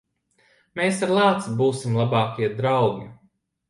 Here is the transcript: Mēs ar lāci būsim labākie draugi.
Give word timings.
Mēs 0.79 1.03
ar 1.09 1.13
lāci 1.19 1.55
būsim 1.61 2.03
labākie 2.03 2.53
draugi. 2.61 3.11